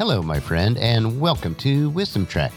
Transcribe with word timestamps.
Hello, 0.00 0.22
my 0.22 0.40
friend, 0.40 0.78
and 0.78 1.20
welcome 1.20 1.54
to 1.56 1.90
Wisdom 1.90 2.24
Trek. 2.24 2.52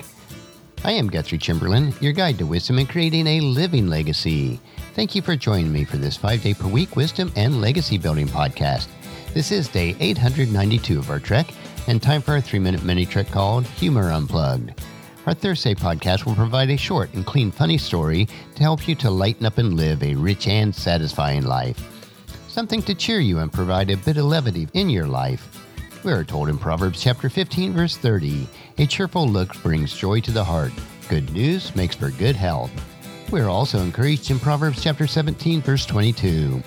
I 0.86 0.94
am 0.94 1.10
Guthrie 1.10 1.38
Chamberlain, 1.38 1.94
your 2.00 2.14
guide 2.14 2.38
to 2.38 2.46
wisdom 2.46 2.78
and 2.78 2.88
creating 2.88 3.28
a 3.28 3.42
living 3.42 3.88
legacy. 3.88 4.62
Thank 4.94 5.14
you 5.14 5.22
for 5.22 5.36
joining 5.36 5.70
me 5.70 5.84
for 5.84 5.98
this 5.98 6.16
five 6.16 6.42
day 6.42 6.54
per 6.54 6.70
week 6.70 6.96
wisdom 6.96 7.34
and 7.36 7.60
legacy 7.60 7.98
building 7.98 8.30
podcast. 8.30 8.88
This 9.34 9.52
is 9.52 9.68
day 9.68 9.94
892 10.00 10.98
of 10.98 11.10
our 11.10 11.20
trek, 11.20 11.48
and 11.88 12.02
time 12.02 12.22
for 12.22 12.32
our 12.32 12.40
three 12.40 12.60
minute 12.60 12.86
mini 12.86 13.06
trek 13.06 13.28
called 13.28 13.66
Humor 13.66 14.10
Unplugged. 14.14 14.82
Our 15.26 15.34
Thursday 15.34 15.76
podcast 15.76 16.26
will 16.26 16.36
provide 16.36 16.70
a 16.70 16.78
short 16.78 17.14
and 17.14 17.26
clean, 17.26 17.52
funny 17.52 17.78
story 17.78 18.26
to 18.56 18.64
help 18.64 18.88
you 18.88 18.96
to 18.96 19.12
lighten 19.12 19.46
up 19.46 19.58
and 19.58 19.74
live 19.74 20.02
a 20.02 20.16
rich 20.16 20.48
and 20.48 20.74
satisfying 20.74 21.44
life. 21.44 21.78
Something 22.48 22.82
to 22.84 22.96
cheer 22.96 23.20
you 23.20 23.40
and 23.40 23.52
provide 23.52 23.90
a 23.92 23.98
bit 23.98 24.16
of 24.16 24.24
levity 24.24 24.70
in 24.74 24.90
your 24.90 25.08
life. 25.08 25.63
We 26.04 26.12
are 26.12 26.26
told 26.26 26.50
in 26.50 26.58
Proverbs 26.58 27.02
chapter 27.02 27.30
15, 27.30 27.72
verse 27.72 27.96
30 27.96 28.46
A 28.78 28.86
cheerful 28.86 29.26
look 29.26 29.56
brings 29.64 29.96
joy 29.96 30.20
to 30.20 30.32
the 30.32 30.44
heart. 30.44 30.74
Good 31.08 31.32
news 31.32 31.74
makes 31.78 31.96
for 31.96 32.12
good 32.12 32.36
health. 32.36 32.72
We 33.32 33.40
are 33.40 33.48
also 33.48 33.80
encouraged 33.80 34.30
in 34.30 34.38
Proverbs 34.38 34.84
chapter 34.84 35.08
17, 35.08 35.62
verse 35.62 35.86
22 35.86 36.62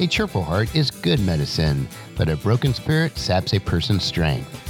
A 0.00 0.06
cheerful 0.06 0.42
heart 0.42 0.74
is 0.76 0.90
good 0.90 1.20
medicine, 1.20 1.88
but 2.18 2.28
a 2.28 2.36
broken 2.36 2.74
spirit 2.74 3.16
saps 3.16 3.54
a 3.54 3.60
person's 3.60 4.04
strength. 4.04 4.60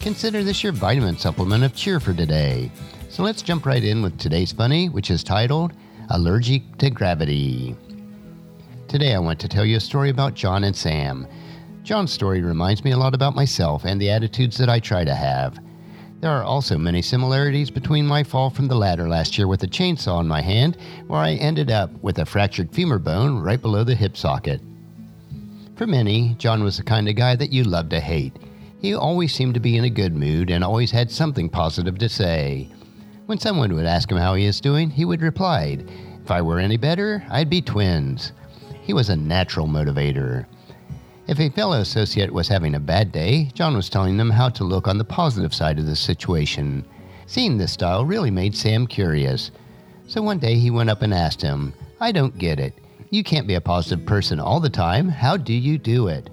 Consider 0.00 0.42
this 0.42 0.64
your 0.64 0.72
vitamin 0.72 1.18
supplement 1.18 1.62
of 1.62 1.74
cheer 1.74 2.00
for 2.00 2.14
today. 2.14 2.70
So 3.10 3.22
let's 3.22 3.42
jump 3.42 3.66
right 3.66 3.84
in 3.84 4.00
with 4.00 4.18
today's 4.18 4.52
funny, 4.52 4.88
which 4.88 5.10
is 5.10 5.22
titled 5.22 5.74
Allergic 6.08 6.78
to 6.78 6.88
Gravity. 6.88 7.76
Today 8.88 9.14
I 9.14 9.18
want 9.18 9.38
to 9.40 9.48
tell 9.48 9.66
you 9.66 9.76
a 9.76 9.80
story 9.80 10.08
about 10.08 10.32
John 10.32 10.64
and 10.64 10.74
Sam. 10.74 11.26
John's 11.86 12.12
story 12.12 12.40
reminds 12.40 12.82
me 12.82 12.90
a 12.90 12.96
lot 12.96 13.14
about 13.14 13.36
myself 13.36 13.84
and 13.84 14.00
the 14.00 14.10
attitudes 14.10 14.58
that 14.58 14.68
I 14.68 14.80
try 14.80 15.04
to 15.04 15.14
have. 15.14 15.56
There 16.20 16.32
are 16.32 16.42
also 16.42 16.76
many 16.76 17.00
similarities 17.00 17.70
between 17.70 18.08
my 18.08 18.24
fall 18.24 18.50
from 18.50 18.66
the 18.66 18.74
ladder 18.74 19.08
last 19.08 19.38
year 19.38 19.46
with 19.46 19.62
a 19.62 19.68
chainsaw 19.68 20.20
in 20.20 20.26
my 20.26 20.40
hand, 20.40 20.78
where 21.06 21.20
I 21.20 21.34
ended 21.34 21.70
up 21.70 21.92
with 22.02 22.18
a 22.18 22.26
fractured 22.26 22.72
femur 22.72 22.98
bone 22.98 23.38
right 23.38 23.62
below 23.62 23.84
the 23.84 23.94
hip 23.94 24.16
socket. 24.16 24.60
For 25.76 25.86
many, 25.86 26.34
John 26.38 26.64
was 26.64 26.76
the 26.76 26.82
kind 26.82 27.08
of 27.08 27.14
guy 27.14 27.36
that 27.36 27.52
you 27.52 27.62
love 27.62 27.88
to 27.90 28.00
hate. 28.00 28.36
He 28.80 28.92
always 28.92 29.32
seemed 29.32 29.54
to 29.54 29.60
be 29.60 29.76
in 29.76 29.84
a 29.84 29.88
good 29.88 30.16
mood 30.16 30.50
and 30.50 30.64
always 30.64 30.90
had 30.90 31.08
something 31.08 31.48
positive 31.48 31.98
to 31.98 32.08
say. 32.08 32.68
When 33.26 33.38
someone 33.38 33.72
would 33.76 33.86
ask 33.86 34.10
him 34.10 34.18
how 34.18 34.34
he 34.34 34.46
is 34.46 34.60
doing, 34.60 34.90
he 34.90 35.04
would 35.04 35.22
reply, 35.22 35.78
If 36.20 36.32
I 36.32 36.42
were 36.42 36.58
any 36.58 36.78
better, 36.78 37.24
I'd 37.30 37.48
be 37.48 37.62
twins. 37.62 38.32
He 38.82 38.92
was 38.92 39.08
a 39.08 39.14
natural 39.14 39.68
motivator. 39.68 40.46
If 41.28 41.40
a 41.40 41.50
fellow 41.50 41.80
associate 41.80 42.32
was 42.32 42.46
having 42.46 42.76
a 42.76 42.80
bad 42.80 43.10
day, 43.10 43.50
John 43.52 43.74
was 43.74 43.88
telling 43.88 44.16
them 44.16 44.30
how 44.30 44.48
to 44.50 44.62
look 44.62 44.86
on 44.86 44.96
the 44.96 45.04
positive 45.04 45.52
side 45.52 45.80
of 45.80 45.86
the 45.86 45.96
situation. 45.96 46.86
Seeing 47.26 47.58
this 47.58 47.72
style 47.72 48.04
really 48.04 48.30
made 48.30 48.54
Sam 48.54 48.86
curious. 48.86 49.50
So 50.06 50.22
one 50.22 50.38
day 50.38 50.54
he 50.54 50.70
went 50.70 50.88
up 50.88 51.02
and 51.02 51.12
asked 51.12 51.42
him, 51.42 51.74
I 52.00 52.12
don't 52.12 52.38
get 52.38 52.60
it. 52.60 52.74
You 53.10 53.24
can't 53.24 53.48
be 53.48 53.54
a 53.54 53.60
positive 53.60 54.06
person 54.06 54.38
all 54.38 54.60
the 54.60 54.70
time. 54.70 55.08
How 55.08 55.36
do 55.36 55.52
you 55.52 55.78
do 55.78 56.06
it? 56.06 56.30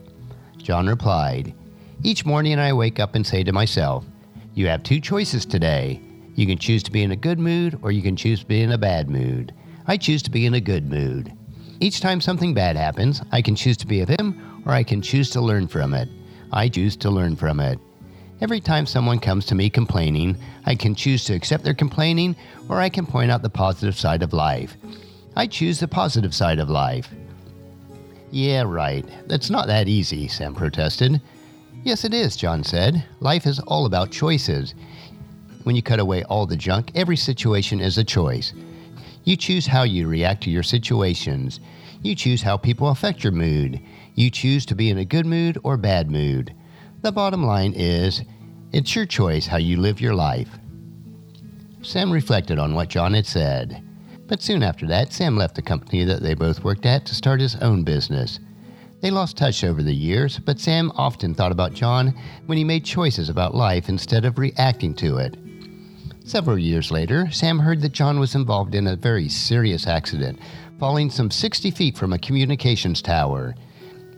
John 0.58 0.86
replied, 0.86 1.56
Each 2.04 2.24
morning 2.24 2.60
I 2.60 2.72
wake 2.72 3.00
up 3.00 3.16
and 3.16 3.26
say 3.26 3.44
to 3.44 3.52
myself, 3.52 4.06
You 4.54 4.68
have 4.68 4.84
two 4.84 5.00
choices 5.00 5.44
today. 5.44 6.02
You 6.36 6.46
can 6.46 6.60
choose 6.60 6.84
to 6.84 6.92
be 6.92 7.02
in 7.02 7.12
a 7.12 7.16
good 7.16 7.40
mood 7.40 7.80
or 7.82 7.92
you 7.92 8.04
can 8.04 8.16
choose 8.16 8.42
to 8.42 8.46
be 8.46 8.62
in 8.62 8.72
a 8.72 8.78
bad 8.78 9.10
mood. 9.10 9.56
I 9.88 9.98
choose 9.98 10.22
to 10.22 10.32
be 10.32 10.46
in 10.46 10.54
a 10.54 10.62
good 10.62 10.88
mood. 10.88 11.34
Each 11.80 12.00
time 12.00 12.22
something 12.22 12.54
bad 12.54 12.78
happens, 12.78 13.24
I 13.32 13.42
can 13.42 13.56
choose 13.56 13.78
to 13.78 13.88
be 13.88 14.00
with 14.00 14.10
him 14.10 14.53
or 14.66 14.74
I 14.74 14.84
can 14.84 15.02
choose 15.02 15.30
to 15.32 15.42
learn 15.42 15.68
from 15.68 15.94
it. 15.94 16.10
I 16.52 16.70
choose 16.70 16.96
to 16.98 17.10
learn 17.10 17.36
from 17.36 17.60
it. 17.60 17.80
Every 18.42 18.60
time 18.60 18.86
someone 18.86 19.20
comes 19.20 19.46
to 19.48 19.56
me 19.56 19.70
complaining, 19.70 20.38
I 20.66 20.76
can 20.76 20.96
choose 20.96 21.24
to 21.26 21.34
accept 21.34 21.64
their 21.64 21.74
complaining 21.74 22.36
or 22.70 22.82
I 22.82 22.90
can 22.90 23.06
point 23.06 23.32
out 23.32 23.42
the 23.42 23.50
positive 23.50 23.96
side 23.96 24.22
of 24.22 24.34
life. 24.34 24.76
I 25.36 25.48
choose 25.48 25.80
the 25.80 25.88
positive 25.88 26.34
side 26.34 26.60
of 26.60 26.70
life. 26.70 27.10
Yeah, 28.32 28.64
right. 28.64 29.06
That's 29.28 29.50
not 29.50 29.68
that 29.68 29.88
easy, 29.88 30.28
Sam 30.28 30.56
protested. 30.56 31.22
Yes, 31.84 32.04
it 32.04 32.14
is, 32.14 32.36
John 32.36 32.64
said. 32.64 33.04
Life 33.20 33.46
is 33.46 33.60
all 33.60 33.86
about 33.86 34.12
choices. 34.12 34.74
When 35.64 35.76
you 35.76 35.82
cut 35.82 36.00
away 36.00 36.24
all 36.24 36.46
the 36.46 36.58
junk, 36.58 36.92
every 36.96 37.18
situation 37.18 37.80
is 37.80 37.98
a 37.98 38.04
choice. 38.04 38.54
You 39.24 39.38
choose 39.38 39.68
how 39.68 39.84
you 39.84 40.08
react 40.08 40.44
to 40.44 40.50
your 40.50 40.64
situations. 40.64 41.60
You 42.02 42.16
choose 42.16 42.42
how 42.42 42.58
people 42.58 42.90
affect 42.90 43.24
your 43.24 43.32
mood. 43.32 43.80
You 44.16 44.30
choose 44.30 44.66
to 44.68 44.76
be 44.76 44.90
in 44.90 44.98
a 44.98 45.06
good 45.06 45.26
mood 45.26 45.58
or 45.64 45.78
bad 45.78 46.12
mood. 46.12 46.54
The 47.02 47.12
bottom 47.12 47.44
line 47.44 47.74
is, 47.76 48.22
it's 48.72 48.96
your 48.96 49.06
choice 49.06 49.48
how 49.48 49.58
you 49.58 49.78
live 49.78 50.00
your 50.00 50.16
life. 50.16 50.50
Sam 51.82 52.12
reflected 52.12 52.60
on 52.60 52.76
what 52.76 52.90
John 52.90 53.14
had 53.14 53.26
said. 53.26 53.84
But 54.28 54.42
soon 54.42 54.64
after 54.64 54.88
that, 54.88 55.12
Sam 55.12 55.36
left 55.36 55.56
the 55.56 55.62
company 55.62 56.04
that 56.06 56.22
they 56.22 56.34
both 56.34 56.64
worked 56.64 56.86
at 56.86 57.06
to 57.06 57.16
start 57.16 57.42
his 57.42 57.56
own 57.58 57.84
business. 57.84 58.40
They 59.02 59.12
lost 59.12 59.36
touch 59.36 59.64
over 59.64 59.84
the 59.84 59.94
years, 59.94 60.40
but 60.40 60.60
Sam 60.60 60.92
often 60.96 61.34
thought 61.34 61.52
about 61.52 61.74
John 61.74 62.14
when 62.46 62.58
he 62.58 62.64
made 62.64 62.86
choices 62.86 63.28
about 63.28 63.54
life 63.54 63.90
instead 63.90 64.24
of 64.24 64.38
reacting 64.38 64.94
to 64.96 65.18
it. 65.18 65.38
Several 66.24 66.58
years 66.58 66.90
later, 66.90 67.30
Sam 67.32 67.60
heard 67.60 67.82
that 67.82 67.92
John 67.92 68.18
was 68.18 68.34
involved 68.34 68.76
in 68.76 68.88
a 68.88 68.96
very 68.96 69.28
serious 69.28 69.88
accident, 69.88 70.40
falling 70.80 71.10
some 71.10 71.30
60 71.30 71.70
feet 71.72 71.98
from 71.98 72.14
a 72.14 72.20
communications 72.20 73.02
tower. 73.02 73.56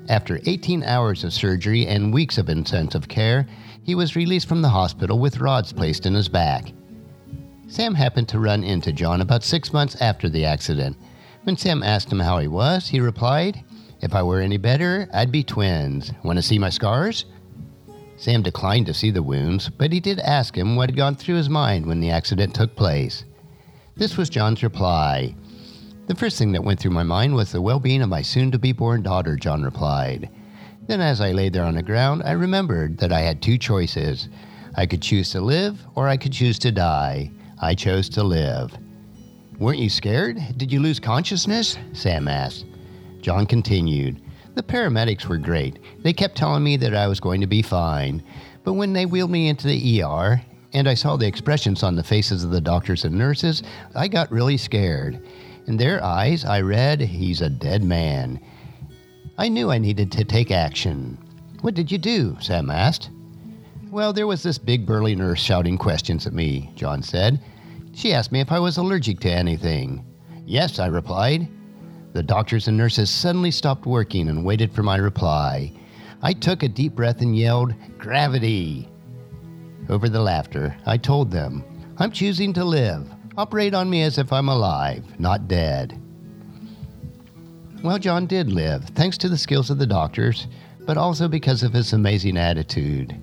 After 0.07 0.39
18 0.45 0.83
hours 0.83 1.23
of 1.23 1.33
surgery 1.33 1.87
and 1.87 2.13
weeks 2.13 2.37
of 2.37 2.49
intensive 2.49 3.07
care, 3.07 3.47
he 3.81 3.95
was 3.95 4.15
released 4.15 4.47
from 4.47 4.61
the 4.61 4.69
hospital 4.69 5.17
with 5.17 5.39
rods 5.39 5.73
placed 5.73 6.05
in 6.05 6.13
his 6.13 6.29
back. 6.29 6.73
Sam 7.67 7.95
happened 7.95 8.29
to 8.29 8.39
run 8.39 8.63
into 8.63 8.93
John 8.93 9.21
about 9.21 9.43
six 9.43 9.73
months 9.73 9.99
after 9.99 10.29
the 10.29 10.45
accident. 10.45 10.95
When 11.43 11.57
Sam 11.57 11.81
asked 11.81 12.11
him 12.11 12.19
how 12.19 12.37
he 12.37 12.47
was, 12.47 12.87
he 12.87 12.99
replied, 12.99 13.63
If 14.01 14.13
I 14.13 14.21
were 14.21 14.41
any 14.41 14.57
better, 14.57 15.09
I'd 15.11 15.31
be 15.31 15.43
twins. 15.43 16.11
Want 16.23 16.37
to 16.37 16.43
see 16.43 16.59
my 16.59 16.69
scars? 16.69 17.25
Sam 18.17 18.43
declined 18.43 18.85
to 18.85 18.93
see 18.93 19.09
the 19.09 19.23
wounds, 19.23 19.69
but 19.69 19.91
he 19.91 19.99
did 19.99 20.19
ask 20.19 20.55
him 20.55 20.75
what 20.75 20.89
had 20.89 20.95
gone 20.95 21.15
through 21.15 21.35
his 21.35 21.49
mind 21.49 21.85
when 21.85 21.99
the 21.99 22.11
accident 22.11 22.53
took 22.53 22.75
place. 22.75 23.25
This 23.95 24.17
was 24.17 24.29
John's 24.29 24.61
reply. 24.61 25.35
The 26.07 26.15
first 26.15 26.37
thing 26.37 26.51
that 26.51 26.63
went 26.63 26.79
through 26.79 26.91
my 26.91 27.01
mind 27.01 27.33
was 27.33 27.51
the 27.51 27.61
well 27.61 27.79
being 27.79 28.03
of 28.03 28.09
my 28.09 28.21
soon 28.21 28.51
to 28.51 28.59
be 28.59 28.71
born 28.71 29.01
daughter, 29.01 29.35
John 29.35 29.63
replied. 29.63 30.29
Then, 30.85 31.01
as 31.01 31.19
I 31.19 31.31
lay 31.31 31.49
there 31.49 31.63
on 31.63 31.73
the 31.73 31.81
ground, 31.81 32.21
I 32.23 32.33
remembered 32.33 32.99
that 32.99 33.11
I 33.11 33.21
had 33.21 33.41
two 33.41 33.57
choices. 33.57 34.29
I 34.75 34.85
could 34.85 35.01
choose 35.01 35.31
to 35.31 35.41
live 35.41 35.79
or 35.95 36.07
I 36.07 36.17
could 36.17 36.31
choose 36.31 36.59
to 36.59 36.71
die. 36.71 37.31
I 37.59 37.73
chose 37.73 38.07
to 38.09 38.23
live. 38.23 38.77
Weren't 39.57 39.79
you 39.79 39.89
scared? 39.89 40.39
Did 40.57 40.71
you 40.71 40.79
lose 40.79 40.99
consciousness? 40.99 41.79
Sam 41.93 42.27
asked. 42.27 42.65
John 43.21 43.47
continued. 43.47 44.21
The 44.53 44.61
paramedics 44.61 45.25
were 45.25 45.39
great. 45.39 45.79
They 46.03 46.13
kept 46.13 46.37
telling 46.37 46.63
me 46.63 46.77
that 46.77 46.93
I 46.93 47.07
was 47.07 47.19
going 47.19 47.41
to 47.41 47.47
be 47.47 47.63
fine. 47.63 48.21
But 48.63 48.73
when 48.73 48.93
they 48.93 49.07
wheeled 49.07 49.31
me 49.31 49.47
into 49.47 49.67
the 49.67 50.03
ER 50.03 50.39
and 50.73 50.87
I 50.87 50.93
saw 50.93 51.17
the 51.17 51.25
expressions 51.25 51.81
on 51.81 51.95
the 51.95 52.03
faces 52.03 52.43
of 52.43 52.51
the 52.51 52.61
doctors 52.61 53.05
and 53.05 53.17
nurses, 53.17 53.63
I 53.95 54.07
got 54.07 54.31
really 54.31 54.57
scared. 54.57 55.19
In 55.67 55.77
their 55.77 56.03
eyes, 56.03 56.45
I 56.45 56.61
read, 56.61 57.01
He's 57.01 57.41
a 57.41 57.49
dead 57.49 57.83
man. 57.83 58.39
I 59.37 59.49
knew 59.49 59.71
I 59.71 59.79
needed 59.79 60.11
to 60.13 60.23
take 60.23 60.51
action. 60.51 61.17
What 61.61 61.73
did 61.73 61.91
you 61.91 61.97
do? 61.97 62.37
Sam 62.39 62.69
asked. 62.69 63.09
Well, 63.89 64.13
there 64.13 64.27
was 64.27 64.43
this 64.43 64.57
big 64.57 64.85
burly 64.85 65.15
nurse 65.15 65.39
shouting 65.39 65.77
questions 65.77 66.27
at 66.27 66.33
me, 66.33 66.71
John 66.75 67.01
said. 67.01 67.41
She 67.93 68.13
asked 68.13 68.31
me 68.31 68.41
if 68.41 68.51
I 68.51 68.59
was 68.59 68.77
allergic 68.77 69.19
to 69.21 69.31
anything. 69.31 70.05
Yes, 70.45 70.79
I 70.79 70.87
replied. 70.87 71.47
The 72.13 72.21
doctors 72.21 72.67
and 72.67 72.77
nurses 72.77 73.09
suddenly 73.09 73.51
stopped 73.51 73.85
working 73.85 74.29
and 74.29 74.45
waited 74.45 74.71
for 74.71 74.83
my 74.83 74.97
reply. 74.97 75.73
I 76.21 76.33
took 76.33 76.61
a 76.61 76.67
deep 76.67 76.93
breath 76.93 77.21
and 77.21 77.35
yelled, 77.35 77.73
Gravity! 77.97 78.87
Over 79.89 80.09
the 80.09 80.21
laughter, 80.21 80.75
I 80.85 80.97
told 80.97 81.31
them, 81.31 81.63
I'm 81.97 82.11
choosing 82.11 82.53
to 82.53 82.65
live. 82.65 83.09
Operate 83.37 83.73
on 83.73 83.89
me 83.89 84.01
as 84.01 84.17
if 84.17 84.31
I'm 84.31 84.47
alive, 84.47 85.03
not 85.19 85.49
dead. 85.49 86.01
Well, 87.83 87.99
John 87.99 88.27
did 88.27 88.49
live, 88.49 88.85
thanks 88.95 89.17
to 89.19 89.29
the 89.29 89.37
skills 89.37 89.69
of 89.69 89.77
the 89.77 89.85
doctors, 89.85 90.47
but 90.85 90.97
also 90.97 91.27
because 91.27 91.61
of 91.61 91.73
his 91.73 91.91
amazing 91.91 92.37
attitude. 92.37 93.13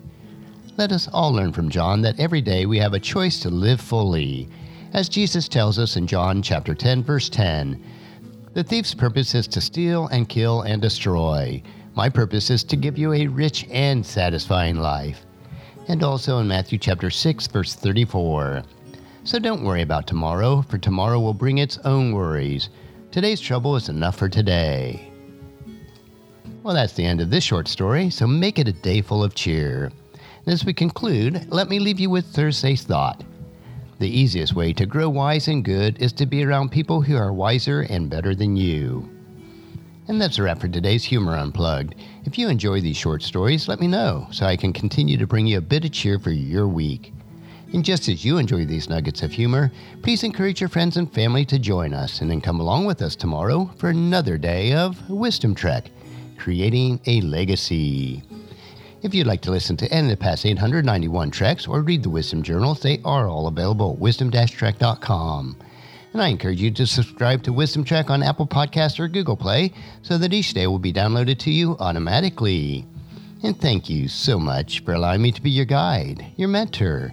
Let 0.77 0.93
us 0.93 1.09
all 1.13 1.33
learn 1.33 1.53
from 1.53 1.71
John 1.71 2.03
that 2.03 2.21
every 2.21 2.43
day 2.43 2.67
we 2.67 2.79
have 2.79 2.93
a 2.93 3.01
choice 3.01 3.41
to 3.41 3.49
live 3.51 3.81
fully. 3.81 4.49
As 4.93 5.09
Jesus 5.09 5.49
tells 5.49 5.79
us 5.79 5.97
in 5.97 6.07
John 6.07 6.43
chapter 6.43 6.75
10 6.75 7.03
verse 7.03 7.31
10, 7.31 7.83
the 8.53 8.63
thief's 8.63 8.95
purpose 8.95 9.35
is 9.35 9.47
to 9.49 9.63
steal 9.63 10.09
and 10.09 10.29
kill 10.29 10.61
and 10.63 10.83
destroy. 10.83 11.63
My 11.95 12.11
purpose 12.11 12.51
is 12.51 12.65
to 12.65 12.77
give 12.77 12.99
you 12.99 13.15
a 13.15 13.27
rich 13.29 13.67
and 13.71 14.05
satisfying 14.05 14.77
life. 14.77 15.25
And 15.89 16.03
also 16.03 16.39
in 16.39 16.49
Matthew 16.49 16.79
chapter 16.79 17.09
6 17.09 17.47
verse 17.47 17.75
34. 17.75 18.63
So 19.25 19.39
don't 19.39 19.63
worry 19.63 19.83
about 19.83 20.09
tomorrow, 20.09 20.63
for 20.63 20.79
tomorrow 20.79 21.21
will 21.21 21.33
bring 21.33 21.59
its 21.59 21.79
own 21.85 22.13
worries. 22.13 22.71
Today's 23.13 23.41
trouble 23.41 23.77
is 23.77 23.89
enough 23.89 24.17
for 24.17 24.29
today. 24.29 25.13
Well, 26.65 26.75
that's 26.75 26.95
the 26.95 27.05
end 27.05 27.21
of 27.21 27.31
this 27.31 27.45
short 27.45 27.69
story, 27.69 28.11
so 28.11 28.27
make 28.27 28.59
it 28.59 28.67
a 28.67 28.73
day 28.73 29.01
full 29.01 29.23
of 29.23 29.37
cheer. 29.37 29.93
And 30.45 30.53
as 30.53 30.65
we 30.65 30.73
conclude, 30.73 31.47
let 31.53 31.69
me 31.69 31.79
leave 31.79 32.01
you 32.01 32.11
with 32.11 32.27
Thursday's 32.27 32.83
thought. 32.83 33.23
The 34.01 34.09
easiest 34.09 34.57
way 34.57 34.73
to 34.73 34.87
grow 34.87 35.09
wise 35.09 35.47
and 35.47 35.65
good 35.65 36.03
is 36.03 36.13
to 36.15 36.27
be 36.27 36.45
around 36.45 36.73
people 36.73 37.01
who 37.01 37.17
are 37.17 37.33
wiser 37.33 37.83
and 37.83 38.11
better 38.11 38.35
than 38.35 38.57
you. 38.57 39.09
And 40.09 40.21
that's 40.21 40.39
a 40.39 40.43
wrap 40.43 40.61
for 40.61 40.67
today's 40.67 41.05
Humor 41.05 41.37
Unplugged. 41.37 41.95
If 42.25 42.39
you 42.39 42.49
enjoy 42.49 42.81
these 42.81 42.97
short 42.97 43.23
stories, 43.23 43.69
let 43.69 43.79
me 43.79 43.87
know 43.87 44.27
so 44.33 44.47
I 44.47 44.57
can 44.57 44.73
continue 44.73 45.17
to 45.17 45.29
bring 45.29 45.47
you 45.47 45.59
a 45.59 45.61
bit 45.61 45.85
of 45.85 45.93
cheer 45.93 46.19
for 46.19 46.33
your 46.33 46.67
week. 46.67 47.13
And 47.73 47.85
just 47.85 48.09
as 48.09 48.23
you 48.23 48.37
enjoy 48.37 48.67
these 48.67 48.91
nuggets 48.91 49.23
of 49.23 49.33
humor, 49.33 49.73
please 50.03 50.25
encourage 50.25 50.61
your 50.61 50.69
friends 50.69 50.99
and 50.99 51.13
family 51.13 51.47
to 51.47 51.59
join 51.59 51.95
us 51.95 52.21
and 52.21 52.31
then 52.31 52.43
come 52.43 52.61
along 52.61 52.85
with 52.85 53.01
us 53.01 53.17
tomorrow 53.17 53.71
for 53.79 53.89
another 53.89 54.37
day 54.37 54.75
of 54.75 55.09
Wisdom 55.09 55.55
Trek, 55.55 55.91
creating 56.37 57.01
a 57.07 57.23
legacy. 57.23 58.23
If 59.01 59.15
you'd 59.15 59.27
like 59.27 59.41
to 59.43 59.51
listen 59.51 59.77
to 59.79 59.91
any 59.91 60.13
of 60.13 60.19
the 60.19 60.23
past 60.23 60.45
891 60.45 61.31
treks 61.31 61.67
or 61.67 61.81
read 61.81 62.03
the 62.03 62.11
Wisdom 62.11 62.43
Journals, 62.43 62.81
they 62.81 63.01
are 63.07 63.27
all 63.27 63.47
available 63.47 63.95
at 63.95 63.99
wisdom-trek.com. 63.99 65.57
And 66.13 66.23
I 66.23 66.29
encourage 66.29 66.61
you 66.61 66.71
to 66.73 66.87
subscribe 66.87 67.43
to 67.45 67.55
Wisdom 67.55 67.85
Trek 67.85 68.11
on 68.11 68.23
Apple 68.23 68.47
Podcasts 68.47 69.01
or 69.01 69.09
Google 69.09 69.37
Play 69.37 69.73
so 70.03 70.19
that 70.19 70.35
each 70.35 70.53
day 70.53 70.67
will 70.67 70.79
be 70.79 70.93
downloaded 70.93 71.39
to 71.39 71.51
you 71.51 71.77
automatically. 71.81 72.85
And 73.43 73.59
thank 73.59 73.89
you 73.89 74.09
so 74.09 74.39
much 74.39 74.85
for 74.85 74.93
allowing 74.93 75.23
me 75.23 75.33
to 75.33 75.43
be 75.43 75.51
your 75.51 75.65
guide, 75.65 76.27
your 76.37 76.49
mentor, 76.49 77.13